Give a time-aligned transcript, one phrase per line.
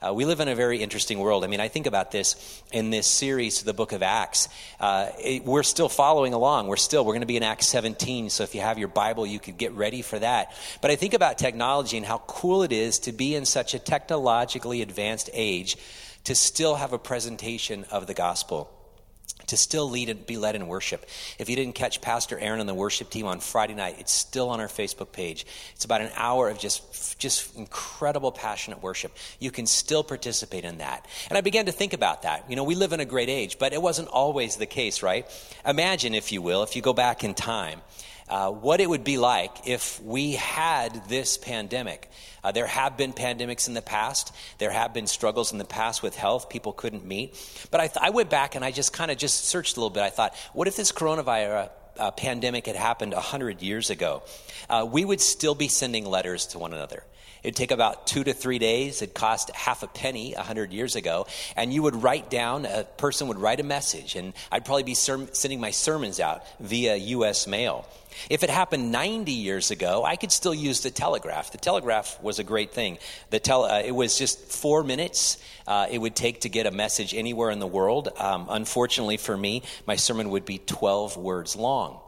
[0.00, 1.44] Uh, we live in a very interesting world.
[1.44, 4.48] I mean, I think about this in this series, the book of Acts.
[4.78, 6.66] Uh, it, we're still following along.
[6.66, 8.28] We're still, we're going to be in Acts 17.
[8.28, 10.52] So if you have your Bible, you could get ready for that.
[10.82, 13.78] But I think about technology and how cool it is to be in such a
[13.78, 15.76] technologically advanced age
[16.24, 18.73] to still have a presentation of the gospel
[19.46, 21.04] to still lead and be led in worship.
[21.38, 24.48] If you didn't catch Pastor Aaron and the worship team on Friday night, it's still
[24.48, 25.46] on our Facebook page.
[25.74, 29.12] It's about an hour of just just incredible passionate worship.
[29.38, 31.06] You can still participate in that.
[31.28, 32.48] And I began to think about that.
[32.48, 35.26] You know, we live in a great age, but it wasn't always the case, right?
[35.66, 37.80] Imagine, if you will, if you go back in time,
[38.34, 42.10] uh, what it would be like if we had this pandemic.
[42.42, 44.34] Uh, there have been pandemics in the past.
[44.58, 46.50] There have been struggles in the past with health.
[46.50, 47.38] People couldn't meet.
[47.70, 49.88] But I, th- I went back and I just kind of just searched a little
[49.88, 50.02] bit.
[50.02, 54.24] I thought, what if this coronavirus uh, pandemic had happened 100 years ago?
[54.68, 57.04] Uh, we would still be sending letters to one another.
[57.44, 59.02] It'd take about two to three days.
[59.02, 61.26] It cost half a penny a hundred years ago.
[61.56, 64.94] And you would write down, a person would write a message, and I'd probably be
[64.94, 67.46] ser- sending my sermons out via U.S.
[67.46, 67.86] mail.
[68.30, 71.52] If it happened 90 years ago, I could still use the telegraph.
[71.52, 72.98] The telegraph was a great thing.
[73.28, 75.36] The tele, uh, it was just four minutes
[75.66, 78.08] uh, it would take to get a message anywhere in the world.
[78.16, 82.00] Um, unfortunately for me, my sermon would be 12 words long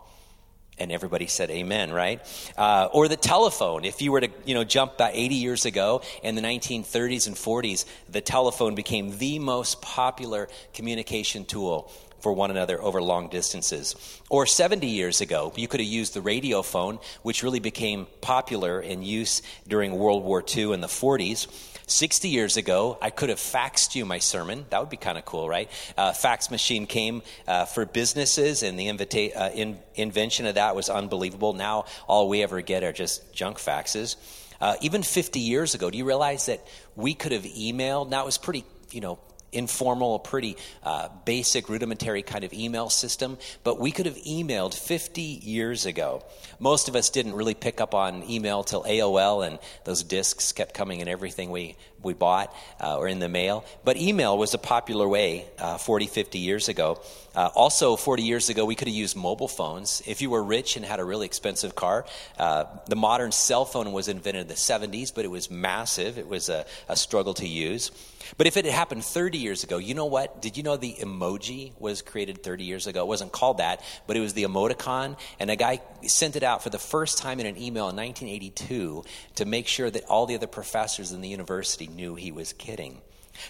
[0.79, 2.21] and everybody said amen right
[2.57, 6.03] uh, or the telephone if you were to you know jump about 80 years ago
[6.23, 12.51] in the 1930s and 40s the telephone became the most popular communication tool for one
[12.51, 13.95] another over long distances.
[14.29, 18.81] Or 70 years ago, you could have used the radio phone, which really became popular
[18.81, 21.47] in use during World War II in the 40s.
[21.87, 24.67] 60 years ago, I could have faxed you my sermon.
[24.71, 25.71] That would be kind of cool, right?
[25.97, 30.75] Uh, fax machine came uh, for businesses, and the invita- uh, in- invention of that
[30.75, 31.53] was unbelievable.
[31.53, 34.17] Now, all we ever get are just junk faxes.
[34.61, 36.67] Uh, even 50 years ago, do you realize that
[36.97, 38.09] we could have emailed?
[38.09, 39.21] Now, it was pretty, you know,
[39.53, 45.23] informal, pretty uh, basic, rudimentary kind of email system, but we could have emailed 50
[45.23, 46.25] years ago.
[46.59, 50.75] Most of us didn't really pick up on email till AOL, and those discs kept
[50.75, 53.65] coming in everything we, we bought uh, or in the mail.
[53.85, 57.01] But email was a popular way uh, 40, 50 years ago.
[57.35, 60.03] Uh, also, 40 years ago, we could have used mobile phones.
[60.07, 62.07] If you were rich and had a really expensive car,
[62.39, 66.17] uh, the modern cell phone was invented in the 70s, but it was massive.
[66.17, 67.91] It was a, a struggle to use.
[68.37, 70.43] But if it had happened 30 years ago, you know what?
[70.43, 73.03] Did you know the emoji was created 30 years ago?
[73.03, 75.17] It wasn't called that, but it was the emoticon.
[75.39, 79.05] And a guy sent it out for the first time in an email in 1982
[79.37, 83.01] to make sure that all the other professors in the university knew he was kidding.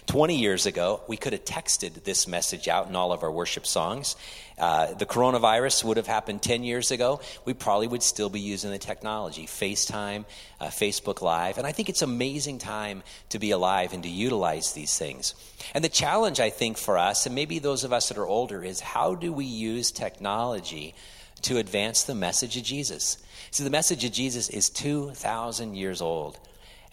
[0.07, 3.65] 20 years ago, we could have texted this message out in all of our worship
[3.65, 4.15] songs.
[4.57, 7.21] Uh, the coronavirus would have happened 10 years ago.
[7.45, 10.25] We probably would still be using the technology FaceTime,
[10.59, 11.57] uh, Facebook Live.
[11.57, 15.35] And I think it's amazing time to be alive and to utilize these things.
[15.75, 18.63] And the challenge, I think, for us, and maybe those of us that are older,
[18.63, 20.95] is how do we use technology
[21.43, 23.17] to advance the message of Jesus?
[23.51, 26.39] See, the message of Jesus is 2,000 years old.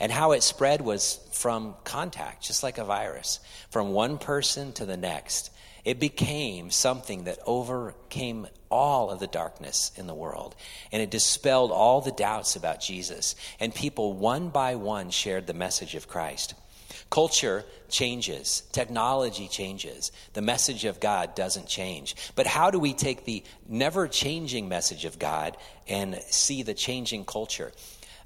[0.00, 4.86] And how it spread was from contact, just like a virus, from one person to
[4.86, 5.50] the next.
[5.84, 10.54] It became something that overcame all of the darkness in the world.
[10.90, 13.36] And it dispelled all the doubts about Jesus.
[13.60, 16.54] And people, one by one, shared the message of Christ.
[17.10, 22.16] Culture changes, technology changes, the message of God doesn't change.
[22.34, 25.56] But how do we take the never changing message of God
[25.86, 27.72] and see the changing culture?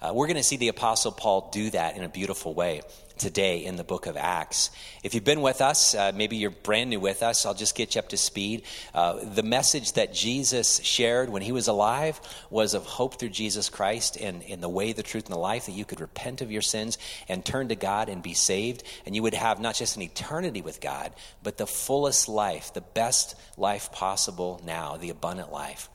[0.00, 2.82] Uh, we're going to see the Apostle Paul do that in a beautiful way
[3.18, 4.70] today in the book of Acts.
[5.02, 7.96] If you've been with us, uh, maybe you're brand new with us, I'll just get
[7.96, 8.62] you up to speed.
[8.94, 13.68] Uh, the message that Jesus shared when he was alive was of hope through Jesus
[13.68, 16.52] Christ and in the way, the truth, and the life that you could repent of
[16.52, 16.96] your sins
[17.28, 18.84] and turn to God and be saved.
[19.04, 21.12] And you would have not just an eternity with God,
[21.42, 25.88] but the fullest life, the best life possible now, the abundant life.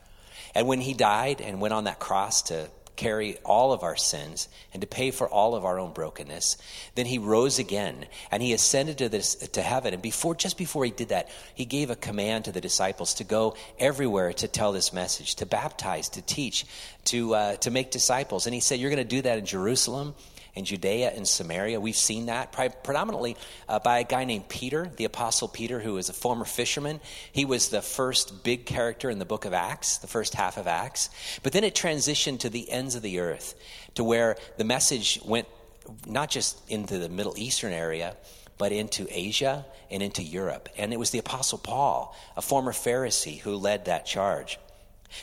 [0.54, 4.48] And when he died and went on that cross to carry all of our sins
[4.72, 6.56] and to pay for all of our own brokenness.
[6.94, 9.94] Then he rose again and he ascended to, this, to heaven.
[9.94, 13.24] And before, just before he did that, he gave a command to the disciples to
[13.24, 16.66] go everywhere to tell this message, to baptize, to teach,
[17.06, 18.46] to, uh, to make disciples.
[18.46, 20.14] And he said, You're going to do that in Jerusalem
[20.54, 21.80] in Judea and Samaria.
[21.80, 23.36] We've seen that predominantly
[23.68, 27.00] uh, by a guy named Peter, the Apostle Peter, who was a former fisherman.
[27.32, 30.66] He was the first big character in the book of Acts, the first half of
[30.66, 31.10] Acts.
[31.42, 33.54] But then it transitioned to the ends of the earth,
[33.94, 35.48] to where the message went
[36.06, 38.16] not just into the Middle Eastern area,
[38.56, 40.68] but into Asia and into Europe.
[40.78, 44.58] And it was the Apostle Paul, a former Pharisee, who led that charge.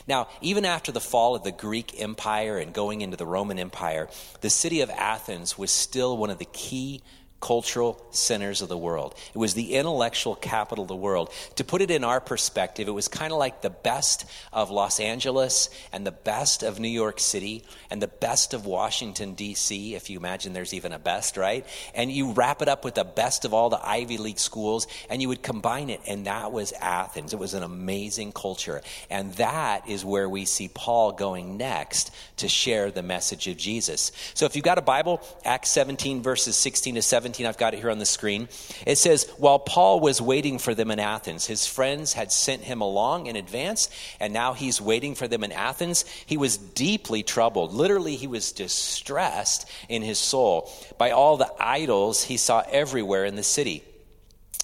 [0.06, 4.08] Now, even after the fall of the Greek Empire and going into the Roman Empire,
[4.40, 7.02] the city of Athens was still one of the key
[7.42, 9.14] cultural centers of the world.
[9.34, 11.30] It was the intellectual capital of the world.
[11.56, 15.00] To put it in our perspective, it was kind of like the best of Los
[15.00, 20.08] Angeles and the best of New York City and the best of Washington, D.C., if
[20.08, 21.66] you imagine there's even a best, right?
[21.94, 25.20] And you wrap it up with the best of all the Ivy League schools and
[25.20, 27.32] you would combine it, and that was Athens.
[27.32, 28.82] It was an amazing culture.
[29.10, 34.12] And that is where we see Paul going next to share the message of Jesus.
[34.34, 37.72] So if you've got a Bible, Acts 17, verses 16 to 17, 17, I've got
[37.72, 38.46] it here on the screen.
[38.86, 42.82] It says, While Paul was waiting for them in Athens, his friends had sent him
[42.82, 43.88] along in advance,
[44.20, 46.04] and now he's waiting for them in Athens.
[46.26, 47.72] He was deeply troubled.
[47.72, 53.36] Literally, he was distressed in his soul by all the idols he saw everywhere in
[53.36, 53.82] the city.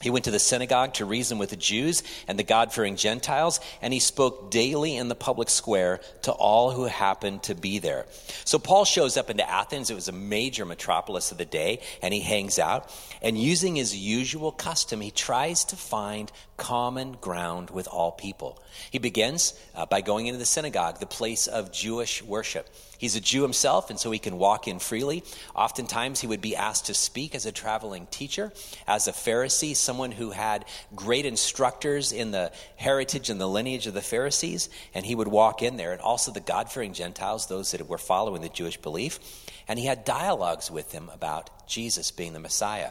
[0.00, 3.58] He went to the synagogue to reason with the Jews and the God fearing Gentiles,
[3.82, 8.06] and he spoke daily in the public square to all who happened to be there.
[8.44, 9.90] So Paul shows up into Athens.
[9.90, 12.94] It was a major metropolis of the day, and he hangs out.
[13.22, 18.62] And using his usual custom, he tries to find common ground with all people.
[18.92, 22.68] He begins uh, by going into the synagogue, the place of Jewish worship.
[22.98, 25.22] He's a Jew himself, and so he can walk in freely.
[25.54, 28.52] Oftentimes, he would be asked to speak as a traveling teacher,
[28.86, 30.64] as a Pharisee, someone who had
[30.94, 35.62] great instructors in the heritage and the lineage of the Pharisees, and he would walk
[35.62, 39.20] in there, and also the God fearing Gentiles, those that were following the Jewish belief.
[39.68, 42.90] And he had dialogues with them about Jesus being the Messiah.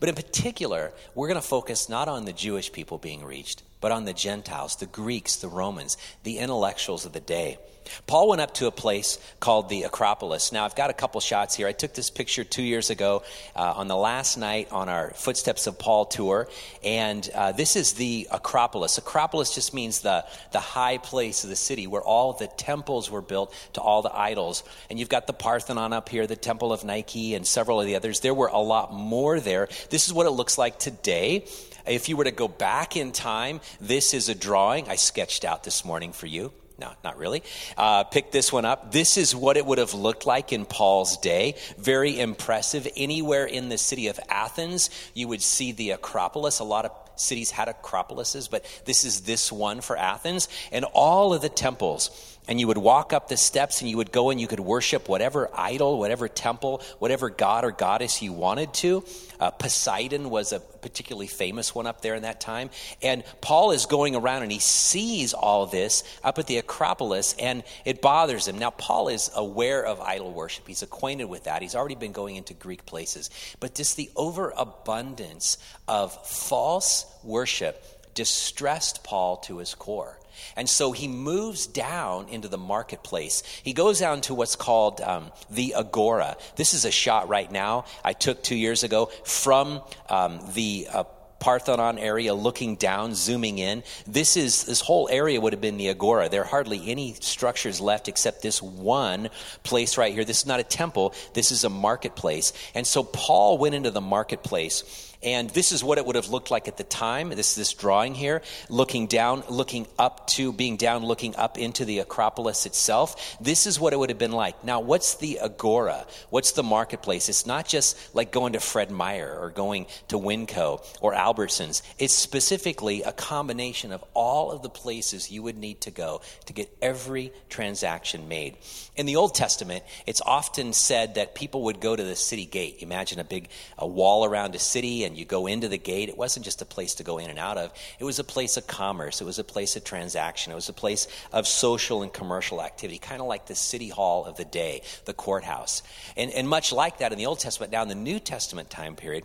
[0.00, 3.92] But in particular, we're going to focus not on the Jewish people being reached, but
[3.92, 7.58] on the Gentiles, the Greeks, the Romans, the intellectuals of the day.
[8.06, 10.52] Paul went up to a place called the Acropolis.
[10.52, 11.66] Now, I've got a couple shots here.
[11.66, 13.22] I took this picture two years ago
[13.54, 16.48] uh, on the last night on our Footsteps of Paul tour.
[16.84, 18.98] And uh, this is the Acropolis.
[18.98, 23.22] Acropolis just means the, the high place of the city where all the temples were
[23.22, 24.64] built to all the idols.
[24.90, 27.96] And you've got the Parthenon up here, the Temple of Nike, and several of the
[27.96, 28.20] others.
[28.20, 29.68] There were a lot more there.
[29.90, 31.46] This is what it looks like today.
[31.86, 35.62] If you were to go back in time, this is a drawing I sketched out
[35.62, 36.52] this morning for you.
[36.78, 37.42] No, not really.
[37.76, 38.92] Uh, pick this one up.
[38.92, 41.54] This is what it would have looked like in Paul's day.
[41.78, 42.86] Very impressive.
[42.96, 46.58] Anywhere in the city of Athens, you would see the Acropolis.
[46.58, 50.48] A lot of cities had acropolises, but this is this one for Athens.
[50.70, 52.10] And all of the temples
[52.48, 55.08] and you would walk up the steps and you would go and you could worship
[55.08, 59.04] whatever idol, whatever temple, whatever god or goddess you wanted to.
[59.38, 62.70] Uh, Poseidon was a particularly famous one up there in that time.
[63.02, 67.64] And Paul is going around and he sees all this up at the Acropolis and
[67.84, 68.58] it bothers him.
[68.58, 71.62] Now, Paul is aware of idol worship, he's acquainted with that.
[71.62, 73.30] He's already been going into Greek places.
[73.60, 77.82] But just the overabundance of false worship
[78.14, 80.18] distressed Paul to his core.
[80.56, 83.42] And so he moves down into the marketplace.
[83.62, 86.36] He goes down to what's called um, the Agora.
[86.56, 91.04] This is a shot right now I took two years ago from um, the uh,
[91.38, 93.82] Parthenon area looking down, zooming in.
[94.06, 96.28] This is this whole area would have been the agora.
[96.28, 99.28] There are hardly any structures left except this one
[99.62, 100.24] place right here.
[100.24, 102.52] This is not a temple, this is a marketplace.
[102.74, 106.52] And so Paul went into the marketplace and this is what it would have looked
[106.52, 107.30] like at the time.
[107.30, 111.98] This this drawing here, looking down, looking up to, being down, looking up into the
[111.98, 113.36] Acropolis itself.
[113.40, 114.62] This is what it would have been like.
[114.62, 116.06] Now, what's the Agora?
[116.30, 117.28] What's the marketplace?
[117.28, 121.82] It's not just like going to Fred Meyer or going to Winco or Albertsons.
[121.98, 126.52] It's specifically a combination of all of the places you would need to go to
[126.52, 128.58] get every transaction made.
[128.94, 132.76] In the Old Testament, it's often said that people would go to the city gate.
[132.78, 136.08] Imagine a big a wall around a city and you go into the gate.
[136.08, 138.56] It wasn't just a place to go in and out of, it was a place
[138.56, 142.12] of commerce, it was a place of transaction, it was a place of social and
[142.12, 145.82] commercial activity, kind of like the city hall of the day, the courthouse.
[146.16, 148.96] And, and much like that in the Old Testament, now in the New Testament time
[148.96, 149.24] period,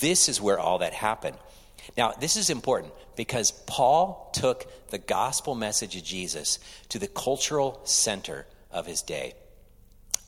[0.00, 1.36] this is where all that happened.
[1.96, 6.58] Now, this is important because Paul took the gospel message of Jesus
[6.90, 9.34] to the cultural center of his day.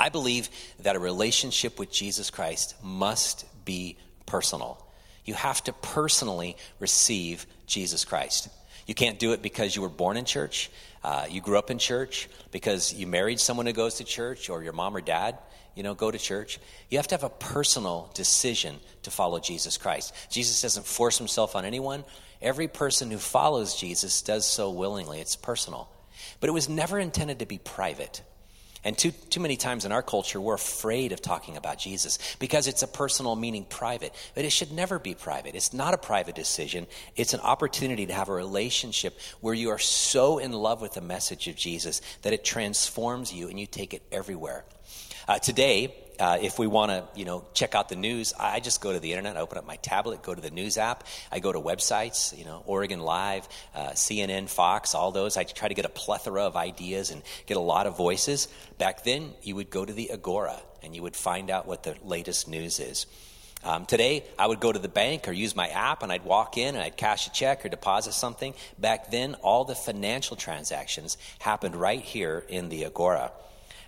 [0.01, 0.49] I believe
[0.81, 4.85] that a relationship with Jesus Christ must be personal.
[5.25, 8.49] You have to personally receive Jesus Christ.
[8.87, 10.71] You can't do it because you were born in church,
[11.05, 14.63] uh, you grew up in church, because you married someone who goes to church, or
[14.63, 15.39] your mom or dad
[15.75, 16.59] you know, go to church.
[16.91, 20.15] You have to have a personal decision to follow Jesus Christ.
[20.31, 22.05] Jesus doesn't force himself on anyone.
[22.41, 25.21] Every person who follows Jesus does so willingly.
[25.21, 25.89] It's personal.
[26.41, 28.23] But it was never intended to be private.
[28.85, 32.67] And too, too many times in our culture, we're afraid of talking about Jesus because
[32.67, 34.13] it's a personal, meaning private.
[34.35, 35.55] But it should never be private.
[35.55, 36.89] It's not a private decision.
[37.15, 41.01] It's an opportunity to have a relationship where you are so in love with the
[41.01, 44.65] message of Jesus that it transforms you and you take it everywhere.
[45.29, 48.81] Uh, today, uh, if we want to, you know, check out the news, I just
[48.81, 51.39] go to the internet, I open up my tablet, go to the news app, I
[51.39, 55.37] go to websites, you know, Oregon Live, uh, CNN, Fox, all those.
[55.37, 58.49] I try to get a plethora of ideas and get a lot of voices.
[58.79, 61.97] Back then, you would go to the Agora and you would find out what the
[62.03, 63.07] latest news is.
[63.65, 66.59] Um, today, I would go to the bank or use my app and I'd walk
[66.59, 68.55] in and I'd cash a check or deposit something.
[68.77, 73.31] Back then, all the financial transactions happened right here in the Agora.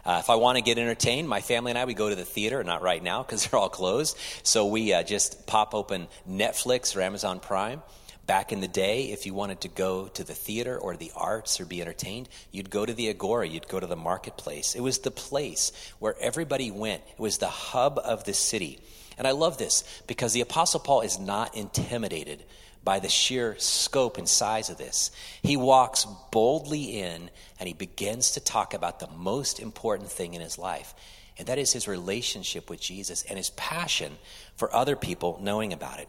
[0.05, 2.25] Uh, if I want to get entertained, my family and I, we go to the
[2.25, 4.17] theater, not right now because they're all closed.
[4.43, 7.83] So we uh, just pop open Netflix or Amazon Prime.
[8.27, 11.61] Back in the day, if you wanted to go to the theater or the arts
[11.61, 14.75] or be entertained, you'd go to the Agora, you'd go to the marketplace.
[14.75, 18.81] It was the place where everybody went, it was the hub of the city.
[19.19, 22.43] And I love this because the Apostle Paul is not intimidated
[22.85, 25.11] by the sheer scope and size of this.
[25.43, 30.41] He walks boldly in and he begins to talk about the most important thing in
[30.41, 30.95] his life,
[31.39, 34.13] and that is his relationship with Jesus and his passion
[34.57, 36.09] for other people knowing about it.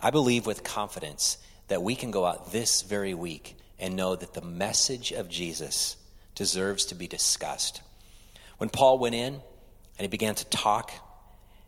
[0.00, 4.34] I believe with confidence that we can go out this very week and know that
[4.34, 5.96] the message of Jesus
[6.34, 7.82] deserves to be discussed.
[8.58, 9.42] When Paul went in and
[10.00, 10.92] he began to talk,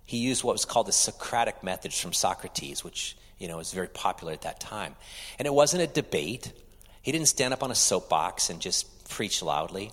[0.04, 3.72] he used what was called the Socratic method from Socrates, which you know, it was
[3.72, 4.96] very popular at that time.
[5.38, 6.52] And it wasn't a debate.
[7.02, 9.92] He didn't stand up on a soapbox and just preach loudly.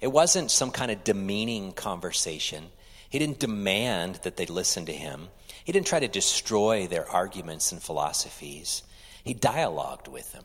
[0.00, 2.66] It wasn't some kind of demeaning conversation.
[3.08, 5.28] He didn't demand that they listen to him.
[5.64, 8.82] He didn't try to destroy their arguments and philosophies.
[9.24, 10.44] He dialogued with them.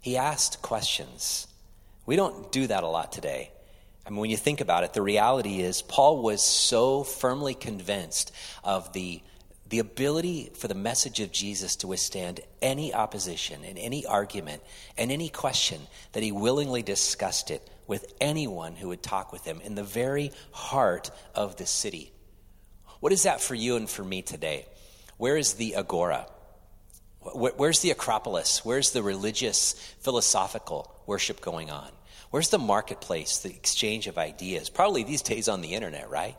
[0.00, 1.46] He asked questions.
[2.04, 3.50] We don't do that a lot today.
[4.06, 8.32] I mean, when you think about it, the reality is Paul was so firmly convinced
[8.62, 9.22] of the
[9.74, 14.62] the ability for the message of Jesus to withstand any opposition and any argument
[14.96, 15.80] and any question
[16.12, 20.30] that he willingly discussed it with anyone who would talk with him in the very
[20.52, 22.12] heart of the city.
[23.00, 24.66] What is that for you and for me today?
[25.16, 26.28] Where is the agora?
[27.34, 28.64] Where's the Acropolis?
[28.64, 31.90] Where's the religious, philosophical worship going on?
[32.30, 34.70] Where's the marketplace, the exchange of ideas?
[34.70, 36.36] Probably these days on the internet, right?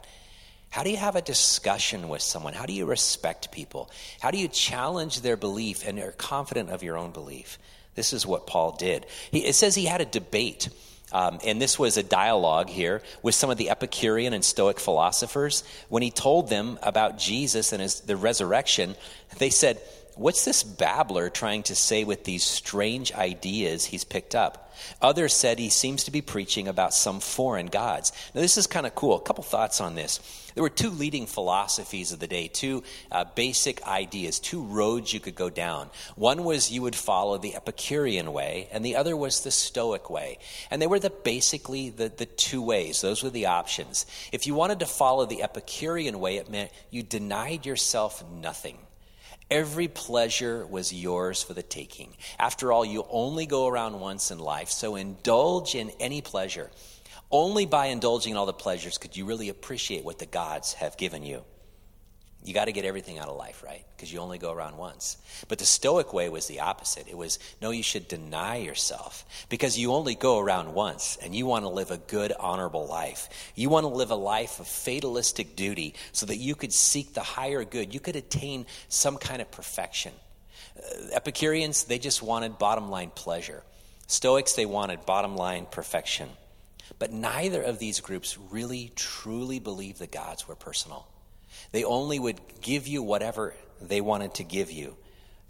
[0.75, 2.51] How do you have a discussion with someone?
[2.51, 3.89] How do you respect people?
[4.20, 7.58] How do you challenge their belief and are confident of your own belief?
[7.96, 9.05] This is what Paul did.
[9.32, 10.67] He, it says he had a debate.
[11.13, 15.63] Um, and this was a dialogue here with some of the Epicurean and Stoic philosophers.
[15.88, 18.98] When he told them about Jesus and his, the resurrection,
[19.38, 19.79] they said,
[20.15, 24.74] What's this babbler trying to say with these strange ideas he's picked up?
[25.01, 28.13] Others said he seems to be preaching about some foreign gods.
[28.34, 29.17] Now, this is kind of cool.
[29.17, 30.19] A couple thoughts on this.
[30.53, 35.19] There were two leading philosophies of the day, two uh, basic ideas, two roads you
[35.19, 35.89] could go down.
[36.15, 40.39] One was you would follow the Epicurean way, and the other was the Stoic way.
[40.72, 43.01] And they were the basically the, the two ways.
[43.01, 44.05] Those were the options.
[44.31, 48.77] If you wanted to follow the Epicurean way, it meant you denied yourself nothing.
[49.52, 52.16] Every pleasure was yours for the taking.
[52.40, 56.72] After all, you only go around once in life, so indulge in any pleasure.
[57.30, 60.98] Only by indulging in all the pleasures could you really appreciate what the gods have
[60.98, 61.44] given you.
[62.46, 63.84] You got to get everything out of life, right?
[63.96, 65.18] Because you only go around once.
[65.48, 67.08] But the Stoic way was the opposite.
[67.08, 71.48] It was, no, you should deny yourself because you only go around once and you
[71.48, 73.30] want to live a good, honorable life.
[73.56, 77.24] You want to live a life of fatalistic duty so that you could seek the
[77.24, 77.96] higher good.
[77.96, 80.14] You could attain some kind of perfection.
[80.78, 83.64] Uh, Epicureans, they just wanted bottom line pleasure.
[84.06, 86.30] Stoics, they wanted bottom line perfection.
[87.00, 91.08] But neither of these groups really, truly believed the gods were personal.
[91.75, 94.96] They only would give you whatever they wanted to give you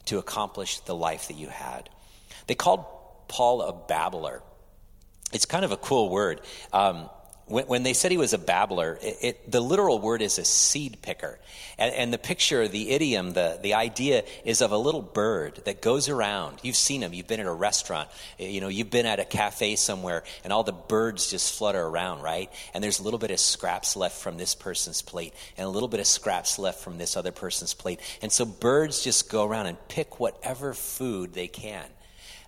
[0.05, 1.87] to accomplish the life that you had.
[2.47, 2.83] They called
[3.27, 4.41] Paul a babbler.
[5.31, 6.41] It's kind of a cool word.
[6.73, 7.11] Um,
[7.47, 10.45] when, when, they said he was a babbler, it, it, the literal word is a
[10.45, 11.37] seed picker.
[11.77, 15.81] And, and, the picture, the idiom, the, the idea is of a little bird that
[15.81, 16.59] goes around.
[16.63, 17.13] You've seen them.
[17.13, 18.09] You've been at a restaurant.
[18.39, 21.83] Eh, you know, you've been at a cafe somewhere, and all the birds just flutter
[21.83, 22.51] around, right?
[22.73, 25.89] And there's a little bit of scraps left from this person's plate, and a little
[25.89, 27.99] bit of scraps left from this other person's plate.
[28.23, 31.85] And so birds just go around and pick whatever food they can.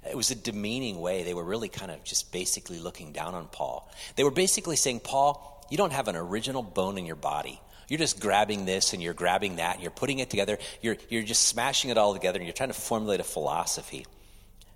[0.09, 1.23] It was a demeaning way.
[1.23, 3.91] They were really kind of just basically looking down on Paul.
[4.15, 7.61] They were basically saying, Paul, you don't have an original bone in your body.
[7.89, 10.57] You're just grabbing this and you're grabbing that and you're putting it together.
[10.81, 14.05] You're, you're just smashing it all together and you're trying to formulate a philosophy.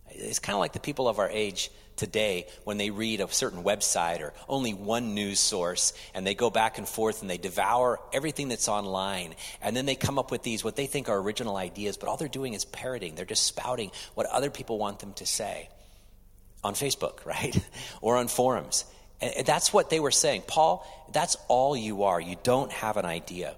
[0.10, 3.64] It's kind of like the people of our age today when they read a certain
[3.64, 8.00] website or only one news source and they go back and forth and they devour
[8.12, 9.36] everything that's online.
[9.62, 12.18] And then they come up with these what they think are original ideas but all
[12.18, 13.14] they're doing is parroting.
[13.14, 15.70] They're just spouting what other people want them to say
[16.64, 17.56] on facebook right?
[18.02, 18.84] Or on forums.
[19.22, 20.44] And that's what they were saying.
[20.48, 22.20] Paul that's all you are.
[22.20, 23.54] You don't have an idea.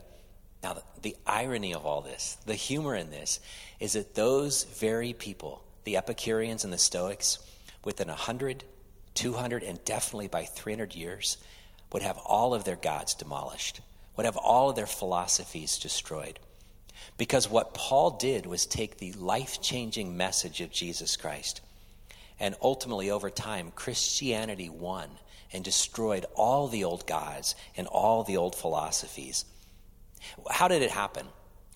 [0.62, 3.40] Now the, the irony of all this the humor in this
[3.80, 7.40] is that those very people the epicureans and the stoics
[7.84, 8.64] within 100,
[9.14, 11.38] 200, and definitely by 300 years
[11.92, 13.82] would have all of their gods demolished,
[14.18, 16.40] would have all of their philosophies destroyed.
[17.18, 21.62] Because what Paul did was take the life changing message of Jesus Christ.
[22.40, 25.10] And ultimately, over time, Christianity won
[25.52, 29.46] and destroyed all the old gods and all the old philosophies.
[30.50, 31.28] How did it happen?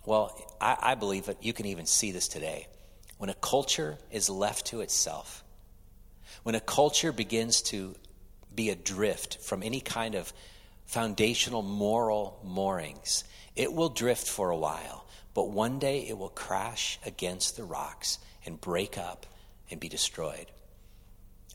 [0.05, 2.67] Well, I, I believe that you can even see this today.
[3.17, 5.43] When a culture is left to itself,
[6.47, 7.93] when a culture begins to
[8.55, 10.31] be adrift from any kind of
[10.85, 13.25] foundational moral moorings,
[13.57, 18.17] it will drift for a while, but one day it will crash against the rocks
[18.45, 19.25] and break up
[19.69, 20.45] and be destroyed.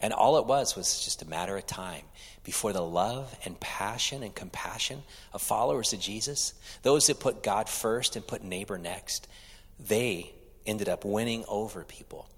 [0.03, 2.05] And all it was was just a matter of time
[2.45, 7.71] before the love and passion and compassion of followers of Jesus, those that put God
[7.71, 9.27] first and put neighbor next,
[9.81, 10.35] they
[10.67, 12.29] ended up winning over people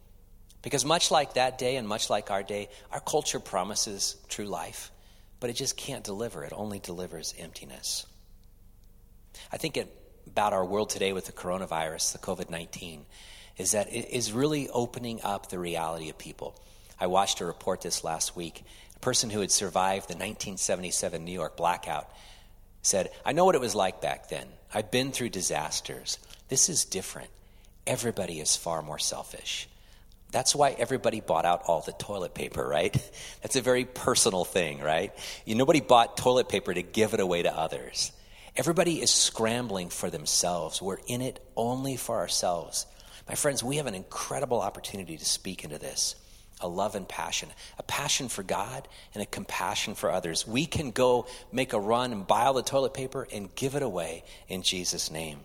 [0.65, 4.91] because much like that day and much like our day, our culture promises true life,
[5.39, 6.43] but it just can't deliver.
[6.43, 8.07] It only delivers emptiness.
[9.53, 9.95] I think it,
[10.27, 13.05] about our world today with the coronavirus, the COVID 19,
[13.59, 16.59] is that it is really opening up the reality of people.
[16.99, 18.65] I watched a report this last week.
[18.97, 22.09] A person who had survived the 1977 New York blackout
[22.81, 24.47] said, I know what it was like back then.
[24.73, 26.19] I've been through disasters.
[26.49, 27.29] This is different.
[27.87, 29.69] Everybody is far more selfish.
[30.35, 32.93] That's why everybody bought out all the toilet paper, right?
[33.43, 35.13] That's a very personal thing, right?
[35.45, 38.11] You, nobody bought toilet paper to give it away to others.
[38.57, 40.83] Everybody is scrambling for themselves.
[40.83, 42.87] We're in it only for ourselves.
[43.29, 46.17] My friends, we have an incredible opportunity to speak into this
[46.61, 50.49] a love and passion, a passion for God and a compassion for others.
[50.49, 53.85] We can go make a run and buy all the toilet paper and give it
[53.85, 55.39] away in Jesus' name.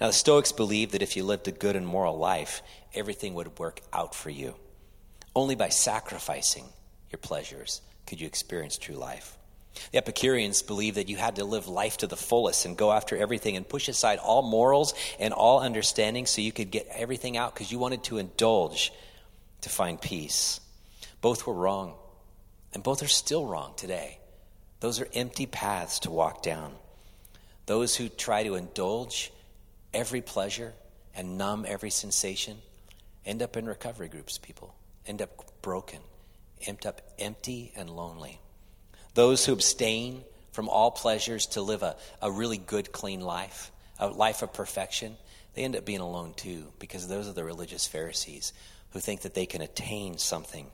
[0.00, 2.62] Now, the Stoics believed that if you lived a good and moral life,
[2.94, 4.54] everything would work out for you.
[5.34, 6.64] Only by sacrificing
[7.10, 9.36] your pleasures could you experience true life.
[9.92, 13.16] The Epicureans believed that you had to live life to the fullest and go after
[13.16, 17.54] everything and push aside all morals and all understanding so you could get everything out
[17.54, 18.92] because you wanted to indulge
[19.60, 20.60] to find peace.
[21.20, 21.94] Both were wrong,
[22.74, 24.18] and both are still wrong today.
[24.80, 26.72] Those are empty paths to walk down.
[27.66, 29.32] Those who try to indulge
[29.92, 30.74] every pleasure
[31.14, 32.58] and numb every sensation
[33.24, 34.74] end up in recovery groups, people.
[35.06, 36.00] End up broken,
[36.66, 38.40] end up empty and lonely.
[39.14, 44.08] Those who abstain from all pleasures to live a, a really good, clean life, a
[44.08, 45.16] life of perfection,
[45.54, 48.52] they end up being alone too, because those are the religious Pharisees
[48.90, 50.66] who think that they can attain something.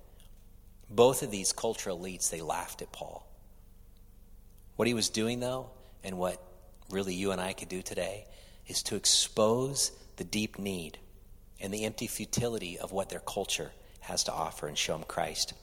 [0.91, 3.27] Both of these cultural elites, they laughed at Paul.
[4.77, 5.71] What he was doing, though,
[6.03, 6.43] and what
[6.91, 8.27] really you and I could do today,
[8.67, 10.99] is to expose the deep need
[11.61, 15.55] and the empty futility of what their culture has to offer and show them Christ.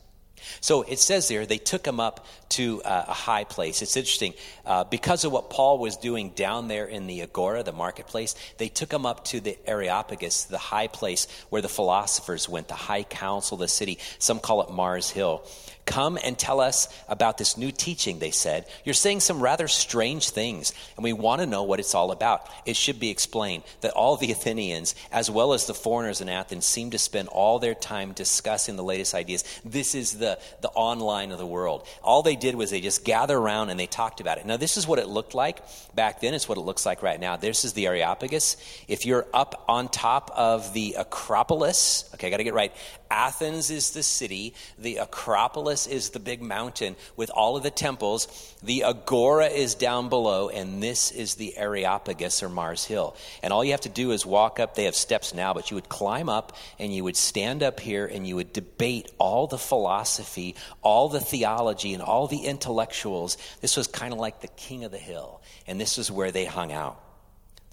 [0.60, 3.82] So it says there, they took him up to uh, a high place.
[3.82, 4.34] It's interesting.
[4.65, 8.67] Uh, because of what Paul was doing down there in the Agora, the marketplace, they
[8.67, 13.04] took him up to the Areopagus, the high place where the philosophers went, the high
[13.04, 13.99] council the city.
[14.19, 15.45] Some call it Mars Hill.
[15.86, 18.65] Come and tell us about this new teaching, they said.
[18.86, 22.48] You're saying some rather strange things, and we want to know what it's all about.
[22.65, 26.65] It should be explained that all the Athenians, as well as the foreigners in Athens,
[26.65, 29.44] seem to spend all their time discussing the latest ideas.
[29.65, 31.88] This is the, the online of the world.
[32.04, 34.46] All they did was they just gather around and they talked about it.
[34.46, 35.62] Now, this is what it looked like
[35.96, 37.38] back then, it's what it looks like right now.
[37.38, 38.58] This is the Areopagus.
[38.88, 42.74] If you're up on top of the Acropolis, okay, I got to get right.
[43.12, 48.56] Athens is the city, the Acropolis is the big mountain with all of the temples,
[48.63, 53.15] the Agora is down below, and this is the Areopagus or Mars Hill.
[53.43, 54.76] And all you have to do is walk up.
[54.76, 58.06] They have steps now, but you would climb up and you would stand up here
[58.06, 63.38] and you would debate all the philosophy, all the theology, and all the intellectuals.
[63.60, 66.45] This was kind of like the king of the hill, and this is where they
[66.45, 67.11] hung out.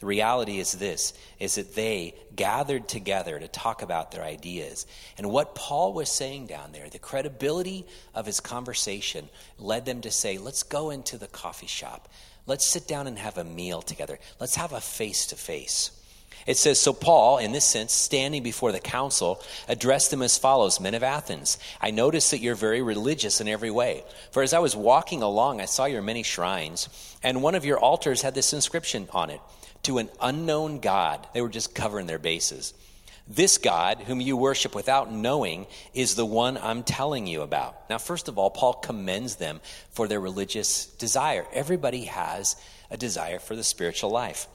[0.01, 4.87] The reality is this is that they gathered together to talk about their ideas.
[5.17, 7.85] And what Paul was saying down there, the credibility
[8.15, 12.09] of his conversation led them to say, let's go into the coffee shop.
[12.47, 14.19] Let's sit down and have a meal together.
[14.41, 15.91] Let's have a face to face.
[16.47, 20.81] It says, So Paul, in this sense, standing before the council, addressed them as follows
[20.81, 24.05] Men of Athens, I notice that you're very religious in every way.
[24.31, 26.89] For as I was walking along, I saw your many shrines,
[27.23, 29.41] and one of your altars had this inscription on it
[29.83, 31.27] to an unknown God.
[31.35, 32.75] They were just covering their bases.
[33.31, 37.89] This God, whom you worship without knowing, is the one I'm telling you about.
[37.91, 39.61] Now, first of all, Paul commends them
[39.91, 41.47] for their religious desire.
[41.53, 42.57] Everybody has
[42.91, 44.49] a desire for the spiritual life,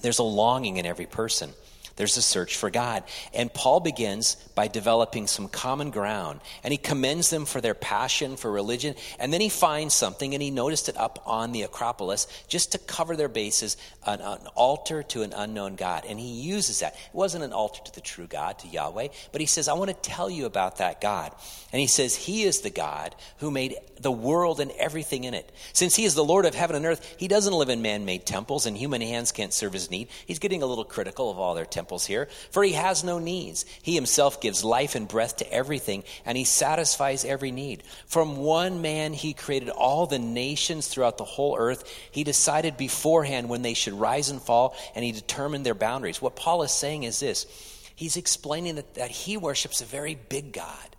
[0.00, 1.52] there's a longing in every person.
[1.96, 3.04] There's a search for God.
[3.32, 6.40] And Paul begins by developing some common ground.
[6.62, 8.94] And he commends them for their passion for religion.
[9.18, 12.78] And then he finds something, and he noticed it up on the Acropolis just to
[12.78, 16.04] cover their bases an, an altar to an unknown God.
[16.06, 16.94] And he uses that.
[16.94, 19.90] It wasn't an altar to the true God, to Yahweh, but he says, I want
[19.90, 21.32] to tell you about that God.
[21.72, 25.50] And he says, He is the God who made the world and everything in it.
[25.72, 28.26] Since he is the Lord of heaven and earth, he doesn't live in man made
[28.26, 30.08] temples, and human hands can't serve his need.
[30.26, 33.20] He's getting a little critical of all their temples temples here, for he has no
[33.20, 33.64] needs.
[33.80, 37.84] He himself gives life and breath to everything, and he satisfies every need.
[38.06, 41.88] From one man, he created all the nations throughout the whole earth.
[42.10, 46.20] He decided beforehand when they should rise and fall, and he determined their boundaries.
[46.20, 47.46] What Paul is saying is this
[47.94, 50.96] he's explaining that, that he worships a very big God,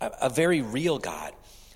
[0.00, 1.32] a, a very real God.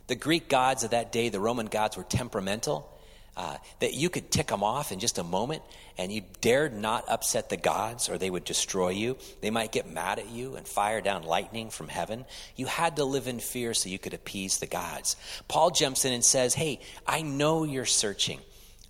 [0.09, 2.91] The Greek gods of that day, the Roman gods, were temperamental
[3.41, 5.63] uh, that you could tick them off in just a moment
[5.97, 9.17] and you dared not upset the gods or they would destroy you.
[9.41, 12.27] They might get mad at you and fire down lightning from heaven.
[12.55, 15.17] You had to live in fear so you could appease the gods.
[15.49, 18.41] Paul jumps in and says, Hey, I know you're searching.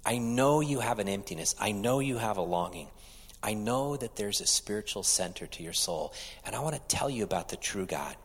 [0.04, 1.54] I know you have an emptiness.
[1.60, 2.88] I know you have a longing.
[3.44, 6.12] I know that there's a spiritual center to your soul.
[6.44, 8.16] And I want to tell you about the true God.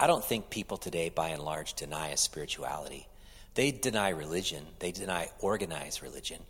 [0.00, 3.08] I don't think people today, by and large, deny a spirituality.
[3.54, 6.40] They deny religion, they deny organized religion.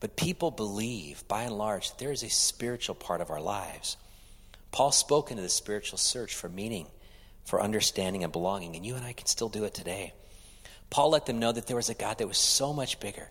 [0.00, 3.96] But people believe, by and large, there is a spiritual part of our lives.
[4.70, 6.86] Paul spoke into the spiritual search for meaning,
[7.44, 10.12] for understanding and belonging, and you and I can still do it today.
[10.90, 13.30] Paul let them know that there was a God that was so much bigger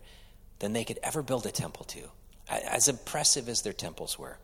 [0.58, 2.00] than they could ever build a temple to,
[2.48, 4.38] as impressive as their temples were.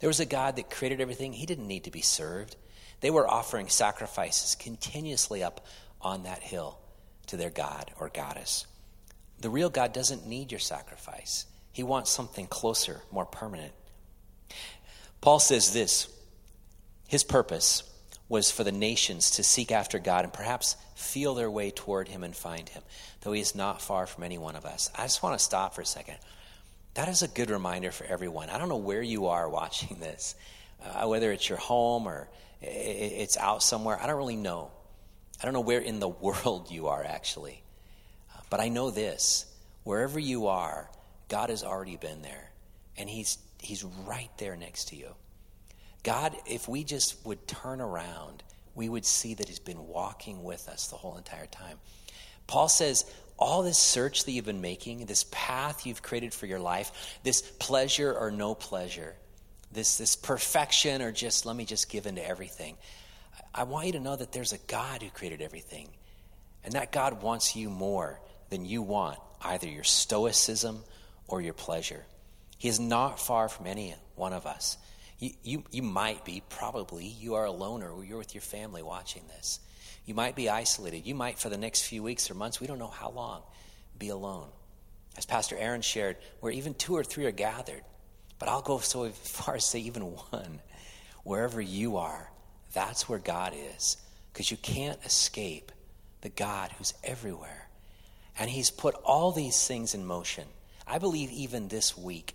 [0.00, 2.56] There was a God that created everything, he didn't need to be served.
[3.00, 5.64] They were offering sacrifices continuously up
[6.00, 6.78] on that hill
[7.26, 8.66] to their God or goddess.
[9.40, 13.72] The real God doesn't need your sacrifice, He wants something closer, more permanent.
[15.20, 16.08] Paul says this
[17.08, 17.84] His purpose
[18.28, 22.24] was for the nations to seek after God and perhaps feel their way toward Him
[22.24, 22.82] and find Him,
[23.20, 24.90] though He is not far from any one of us.
[24.96, 26.16] I just want to stop for a second.
[26.94, 28.50] That is a good reminder for everyone.
[28.50, 30.34] I don't know where you are watching this,
[30.84, 32.28] uh, whether it's your home or
[32.60, 34.00] it's out somewhere.
[34.00, 34.70] I don't really know.
[35.42, 37.62] I don't know where in the world you are actually,
[38.34, 39.46] uh, but I know this
[39.84, 40.88] wherever you are,
[41.28, 42.50] God has already been there,
[42.96, 45.14] and He's, he's right there next to you.
[46.04, 48.42] God, if we just would turn around,
[48.74, 51.78] we would see that He's been walking with us the whole entire time.
[52.46, 53.04] Paul says,
[53.38, 57.40] all this search that you've been making, this path you've created for your life, this
[57.40, 59.16] pleasure or no pleasure,
[59.72, 62.76] this, this perfection or just let me just give into everything.
[63.54, 65.88] I want you to know that there's a God who created everything.
[66.64, 70.84] And that God wants you more than you want either your stoicism
[71.26, 72.04] or your pleasure.
[72.56, 74.78] He is not far from any one of us.
[75.18, 79.22] You, you, you might be, probably, you are alone or you're with your family watching
[79.28, 79.58] this.
[80.06, 81.06] You might be isolated.
[81.06, 83.42] You might, for the next few weeks or months, we don't know how long,
[83.98, 84.48] be alone.
[85.16, 87.82] As Pastor Aaron shared, where even two or three are gathered,
[88.38, 90.60] but I'll go so far as say even one.
[91.24, 92.30] Wherever you are,
[92.72, 93.96] that's where God is.
[94.32, 95.72] Because you can't escape
[96.22, 97.68] the God who's everywhere.
[98.38, 100.44] And He's put all these things in motion.
[100.86, 102.34] I believe even this week,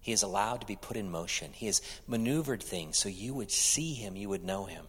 [0.00, 1.50] He is allowed to be put in motion.
[1.52, 4.86] He has maneuvered things so you would see Him, you would know Him.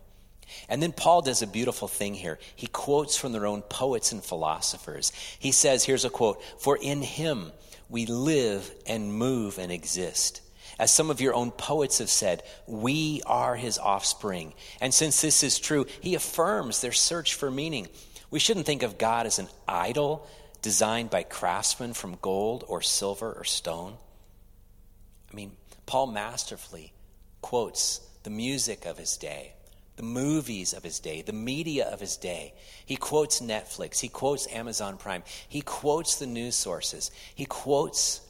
[0.70, 2.40] And then Paul does a beautiful thing here.
[2.56, 5.12] He quotes from their own poets and philosophers.
[5.40, 7.52] He says, here's a quote For in him
[7.90, 10.42] we live and move and exist.
[10.78, 14.54] As some of your own poets have said, we are his offspring.
[14.82, 17.88] And since this is true, he affirms their search for meaning.
[18.30, 20.28] We shouldn't think of God as an idol
[20.62, 23.94] designed by craftsmen from gold or silver or stone.
[25.32, 25.52] I mean,
[25.86, 26.92] Paul masterfully
[27.42, 29.54] quotes the music of his day,
[29.96, 32.54] the movies of his day, the media of his day.
[32.86, 38.22] He quotes Netflix, he quotes Amazon Prime, he quotes the news sources, he quotes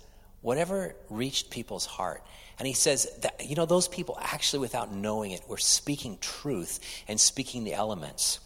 [0.42, 2.24] whatever reached people's heart.
[2.58, 6.80] And he says that, you know, those people actually, without knowing it, were speaking truth
[7.08, 8.40] and speaking the elements.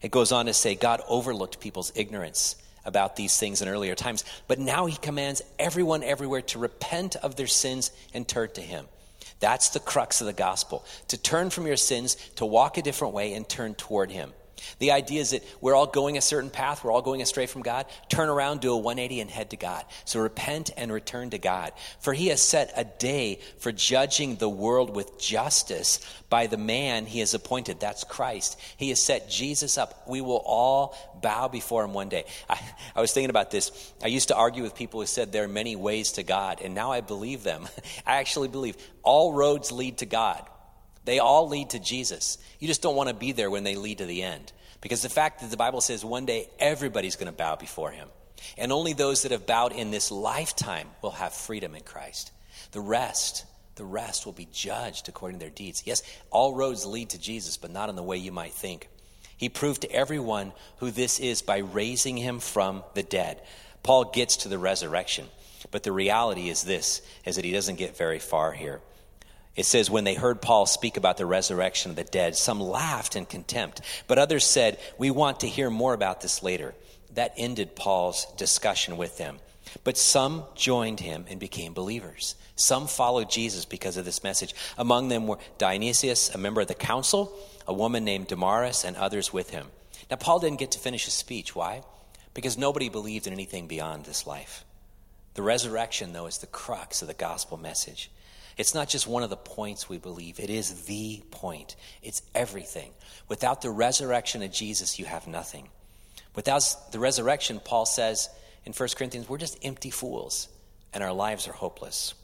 [0.00, 4.24] It goes on to say God overlooked people's ignorance about these things in earlier times,
[4.48, 8.86] but now he commands everyone everywhere to repent of their sins and turn to him.
[9.38, 13.14] That's the crux of the gospel to turn from your sins, to walk a different
[13.14, 14.32] way, and turn toward him.
[14.78, 17.62] The idea is that we're all going a certain path, we're all going astray from
[17.62, 17.86] God.
[18.08, 19.84] Turn around, do a 180, and head to God.
[20.04, 21.72] So repent and return to God.
[22.00, 27.06] For he has set a day for judging the world with justice by the man
[27.06, 27.80] he has appointed.
[27.80, 28.58] That's Christ.
[28.76, 30.08] He has set Jesus up.
[30.08, 32.24] We will all bow before him one day.
[32.48, 32.58] I,
[32.96, 33.92] I was thinking about this.
[34.02, 36.74] I used to argue with people who said there are many ways to God, and
[36.74, 37.68] now I believe them.
[38.06, 40.48] I actually believe all roads lead to God.
[41.04, 42.38] They all lead to Jesus.
[42.58, 44.52] You just don't want to be there when they lead to the end.
[44.80, 48.08] Because the fact that the Bible says one day everybody's going to bow before him.
[48.58, 52.32] And only those that have bowed in this lifetime will have freedom in Christ.
[52.72, 53.44] The rest,
[53.76, 55.84] the rest will be judged according to their deeds.
[55.86, 58.88] Yes, all roads lead to Jesus, but not in the way you might think.
[59.36, 63.40] He proved to everyone who this is by raising him from the dead.
[63.82, 65.26] Paul gets to the resurrection,
[65.70, 68.80] but the reality is this is that he doesn't get very far here.
[69.54, 73.16] It says, when they heard Paul speak about the resurrection of the dead, some laughed
[73.16, 76.74] in contempt, but others said, We want to hear more about this later.
[77.14, 79.40] That ended Paul's discussion with them.
[79.84, 82.34] But some joined him and became believers.
[82.56, 84.54] Some followed Jesus because of this message.
[84.78, 87.32] Among them were Dionysius, a member of the council,
[87.66, 89.68] a woman named Damaris, and others with him.
[90.10, 91.54] Now, Paul didn't get to finish his speech.
[91.54, 91.82] Why?
[92.34, 94.64] Because nobody believed in anything beyond this life.
[95.34, 98.10] The resurrection, though, is the crux of the gospel message.
[98.56, 101.76] It's not just one of the points we believe, it is the point.
[102.02, 102.92] It's everything.
[103.28, 105.68] Without the resurrection of Jesus, you have nothing.
[106.34, 108.28] Without the resurrection, Paul says
[108.64, 110.48] in 1 Corinthians, we're just empty fools
[110.92, 112.14] and our lives are hopeless.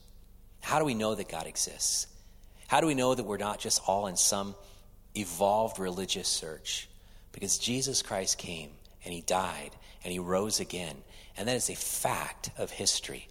[0.61, 2.07] How do we know that God exists?
[2.67, 4.55] How do we know that we're not just all in some
[5.14, 6.88] evolved religious search?
[7.33, 8.71] Because Jesus Christ came
[9.05, 9.71] and he died
[10.05, 10.97] and he rose again.
[11.37, 13.29] And that is a fact of history.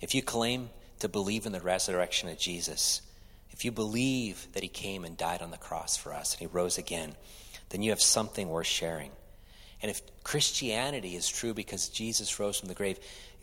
[0.00, 3.02] If you claim to believe in the resurrection of Jesus,
[3.50, 6.46] if you believe that he came and died on the cross for us and he
[6.46, 7.14] rose again,
[7.70, 9.10] then you have something worth sharing.
[9.82, 12.98] And if Christianity is true because Jesus rose from the grave,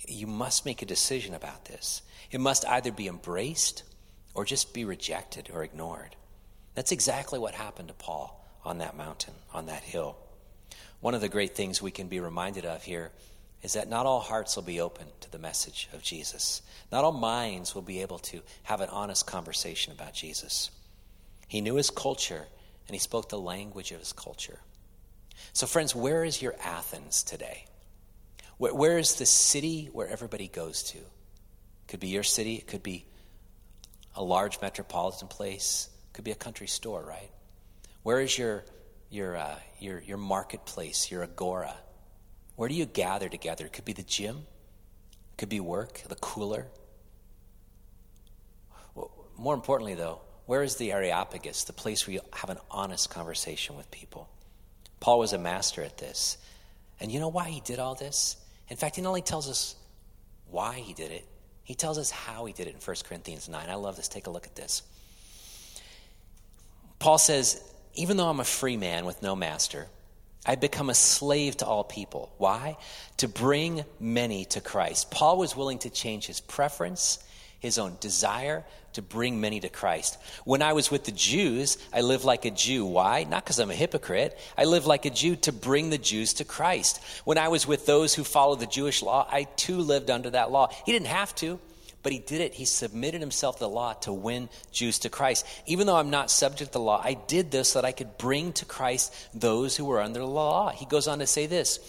[0.07, 2.01] you must make a decision about this.
[2.31, 3.83] It must either be embraced
[4.33, 6.15] or just be rejected or ignored.
[6.73, 10.17] That's exactly what happened to Paul on that mountain, on that hill.
[10.99, 13.11] One of the great things we can be reminded of here
[13.65, 16.61] is that not all hearts will be open to the message of Jesus.
[16.91, 20.71] Not all minds will be able to have an honest conversation about Jesus.
[21.47, 22.45] He knew his culture
[22.87, 24.59] and he spoke the language of his culture.
[25.51, 27.65] So, friends, where is your Athens today?
[28.57, 30.97] where, where is the city where everybody goes to?
[31.87, 33.05] Could be your city, it could be
[34.15, 37.29] a large metropolitan place, could be a country store, right?
[38.03, 38.63] Where is your,
[39.09, 41.75] your, uh, your, your marketplace, your agora?
[42.55, 43.65] Where do you gather together?
[43.65, 44.45] It could be the gym,
[45.33, 46.67] it could be work, the cooler.
[48.93, 53.09] Well, more importantly, though, where is the Areopagus, the place where you have an honest
[53.09, 54.29] conversation with people?
[54.99, 56.37] Paul was a master at this.
[56.99, 58.37] And you know why he did all this?
[58.69, 59.75] In fact, he not only tells us
[60.49, 61.25] why he did it,
[61.63, 63.69] he tells us how he did it in 1 Corinthians 9.
[63.69, 64.07] I love this.
[64.07, 64.83] Take a look at this.
[66.99, 67.61] Paul says,
[67.95, 69.87] Even though I'm a free man with no master,
[70.45, 72.31] I become a slave to all people.
[72.37, 72.77] Why?
[73.17, 75.11] To bring many to Christ.
[75.11, 77.19] Paul was willing to change his preference,
[77.59, 80.17] his own desire to bring many to Christ.
[80.45, 82.85] When I was with the Jews, I lived like a Jew.
[82.85, 83.25] Why?
[83.25, 84.37] Not because I'm a hypocrite.
[84.57, 87.01] I lived like a Jew to bring the Jews to Christ.
[87.25, 90.51] When I was with those who followed the Jewish law, I too lived under that
[90.51, 90.69] law.
[90.85, 91.59] He didn't have to,
[92.05, 92.53] but he did it.
[92.53, 95.43] He submitted himself to the law to win Jews to Christ.
[95.65, 98.19] Even though I'm not subject to the law, I did this so that I could
[98.19, 100.69] bring to Christ those who were under the law.
[100.69, 101.79] He goes on to say this.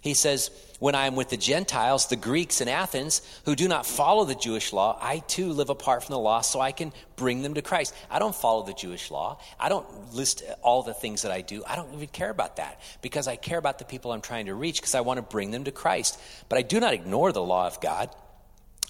[0.00, 3.84] He says, when I am with the Gentiles, the Greeks in Athens, who do not
[3.84, 7.42] follow the Jewish law, I too live apart from the law so I can bring
[7.42, 7.94] them to Christ.
[8.10, 9.38] I don't follow the Jewish law.
[9.60, 11.62] I don't list all the things that I do.
[11.66, 14.54] I don't even care about that because I care about the people I'm trying to
[14.54, 16.18] reach because I want to bring them to Christ.
[16.48, 18.08] But I do not ignore the law of God.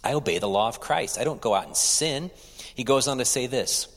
[0.02, 1.18] I obey the law of Christ.
[1.18, 2.30] I don't go out and sin.
[2.74, 3.88] He goes on to say this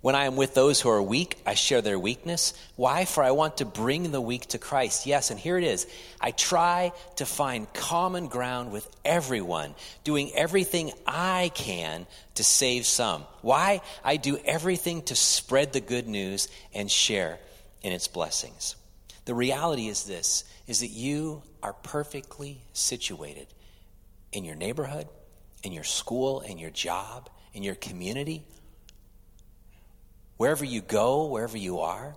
[0.00, 2.54] when I am with those who are weak, I share their weakness.
[2.76, 3.04] Why?
[3.04, 5.06] For I want to bring the weak to Christ.
[5.06, 5.88] Yes, and here it is.
[6.20, 13.24] I try to find common ground with everyone, doing everything I can to save some.
[13.42, 13.80] Why?
[14.04, 17.40] I do everything to spread the good news and share
[17.82, 18.76] in its blessings.
[19.24, 23.48] The reality is this is that you are perfectly situated
[24.32, 25.08] in your neighborhood,
[25.62, 28.44] in your school, in your job, in your community
[30.38, 32.16] wherever you go, wherever you are,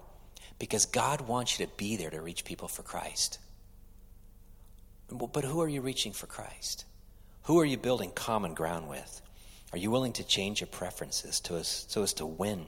[0.58, 3.39] because God wants you to be there to reach people for Christ.
[5.10, 6.86] But who are you reaching for Christ?
[7.43, 9.21] Who are you building common ground with?
[9.73, 12.67] Are you willing to change your preferences to as, so as to win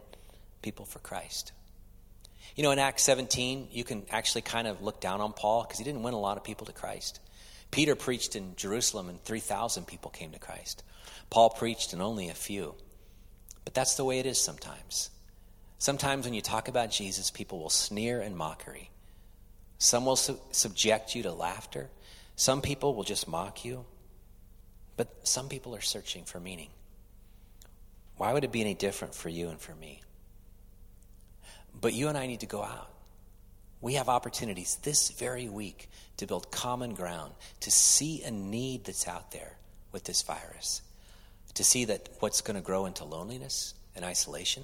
[0.62, 1.54] people for Christ?
[2.56, 5.78] You know, in Acts 17, you can actually kind of look down on Paul because
[5.78, 7.20] he didn't win a lot of people to Christ.
[7.74, 10.84] Peter preached in Jerusalem and 3,000 people came to Christ.
[11.32, 12.76] Paul preached and only a few.
[13.66, 15.10] But that's the way it is sometimes.
[15.80, 18.92] Sometimes when you talk about Jesus, people will sneer and mockery.
[19.80, 21.90] Some will su- subject you to laughter.
[22.36, 23.86] Some people will just mock you.
[24.96, 26.70] But some people are searching for meaning.
[28.18, 30.04] Why would it be any different for you and for me?
[31.74, 32.92] But you and I need to go out.
[33.82, 35.90] We have opportunities this very week
[36.24, 39.58] to build common ground, to see a need that's out there
[39.92, 40.82] with this virus,
[41.54, 44.64] to see that what's going to grow into loneliness and isolation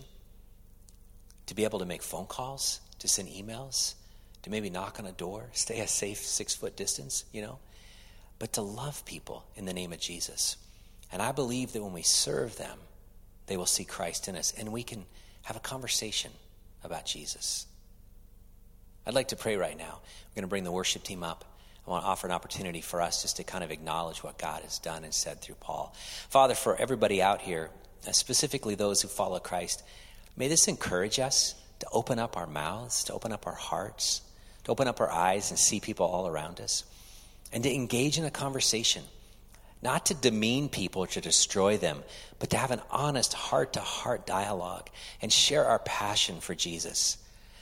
[1.49, 3.95] to be able to make phone calls, to send emails,
[4.43, 7.57] to maybe knock on a door, stay a safe six foot distance, you know,
[8.37, 10.57] but to love people in the name of Jesus.
[11.11, 12.77] And I believe that when we serve them,
[13.47, 15.05] they will see Christ in us and we can
[15.41, 16.31] have a conversation
[16.83, 17.65] about Jesus.
[19.05, 19.99] I'd like to pray right now.
[20.29, 21.45] We're going to bring the worship team up.
[21.87, 24.61] I want to offer an opportunity for us just to kind of acknowledge what God
[24.61, 25.95] has done and said through Paul.
[26.29, 27.71] Father, for everybody out here,
[28.07, 29.83] uh, specifically those who follow Christ,
[30.39, 34.21] May this encourage us to open up our mouths, to open up our hearts,
[34.63, 36.85] to open up our eyes and see people all around us,
[37.51, 39.03] and to engage in a conversation.
[39.81, 42.03] Not to demean people or to destroy them,
[42.39, 44.89] but to have an honest heart to heart dialogue
[45.21, 47.17] and share our passion for Jesus.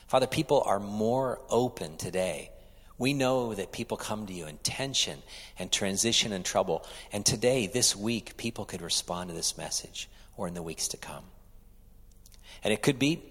[0.08, 2.52] Father, people are more open today.
[2.98, 5.20] We know that people come to you in tension
[5.60, 6.86] and transition and trouble.
[7.12, 10.98] And today, this week, people could respond to this message or in the weeks to
[10.98, 11.24] come.
[12.64, 13.22] And it could be,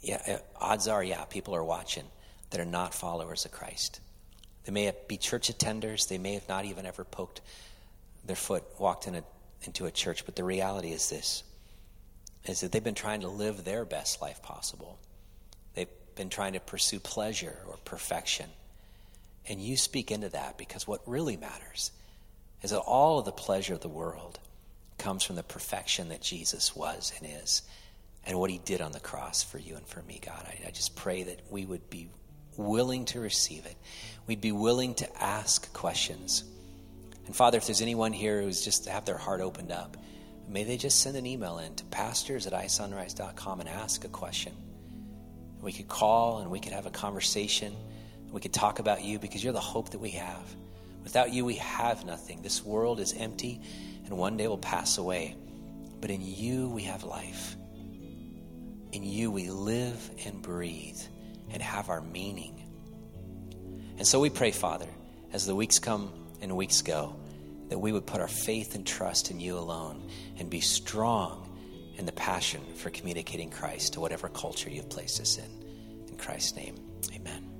[0.00, 2.04] yeah, uh, odds are, yeah, people are watching
[2.50, 4.00] that are not followers of Christ.
[4.64, 6.08] They may be church attenders.
[6.08, 7.40] They may have not even ever poked
[8.24, 9.24] their foot, walked in a,
[9.64, 10.24] into a church.
[10.24, 11.42] But the reality is this,
[12.44, 14.98] is that they've been trying to live their best life possible.
[16.14, 18.50] Been trying to pursue pleasure or perfection.
[19.48, 21.90] And you speak into that because what really matters
[22.62, 24.38] is that all of the pleasure of the world
[24.98, 27.62] comes from the perfection that Jesus was and is
[28.24, 30.46] and what he did on the cross for you and for me, God.
[30.46, 32.08] I, I, just pray that we would be
[32.56, 33.76] willing to receive it.
[34.28, 36.44] We'd be willing to ask questions.
[37.26, 39.96] And Father, if there's anyone here who's just have their heart opened up,
[40.48, 44.52] may they just send an email in to pastors at isunrise.com and ask a question.
[45.62, 47.74] We could call and we could have a conversation.
[48.32, 50.56] We could talk about you because you're the hope that we have.
[51.04, 52.42] Without you, we have nothing.
[52.42, 53.60] This world is empty
[54.04, 55.36] and one day will pass away.
[56.00, 57.56] But in you, we have life.
[58.90, 61.00] In you we live and breathe
[61.50, 62.58] and have our meaning.
[63.98, 64.88] And so we pray, Father,
[65.32, 67.14] as the weeks come and weeks go,
[67.68, 71.51] that we would put our faith and trust in you alone and be strong
[72.02, 75.48] in the passion for communicating Christ to whatever culture you've placed us in.
[76.08, 76.74] In Christ's name,
[77.14, 77.51] amen.